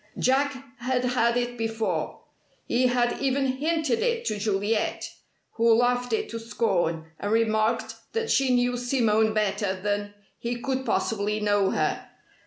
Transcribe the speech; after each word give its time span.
Jack 0.17 0.57
had 0.79 1.05
had 1.05 1.37
it 1.37 1.59
before. 1.59 2.21
He 2.65 2.87
had 2.87 3.21
even 3.21 3.45
hinted 3.45 3.99
it 3.99 4.25
to 4.25 4.39
Juliet, 4.39 5.11
who 5.51 5.71
laughed 5.75 6.11
it 6.11 6.27
to 6.29 6.39
scorn, 6.39 7.05
and 7.19 7.31
remarked 7.31 7.93
that 8.13 8.31
she 8.31 8.49
knew 8.51 8.77
Simone 8.77 9.31
better 9.35 9.79
than 9.79 10.15
he 10.39 10.55
could 10.59 10.87
possibly 10.87 11.39
know 11.39 11.69
her. 11.69 12.09